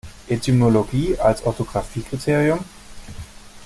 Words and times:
Etymologie 0.29 1.15
als 1.19 1.45
Orthographiekriterium? 1.45 2.61